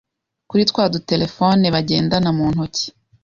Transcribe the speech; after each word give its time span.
kuri 0.49 0.63
twa 0.69 0.83
duterefoni 0.93 1.67
bagendana 1.75 2.29
mu 2.37 2.45
ntoki. 2.53 2.85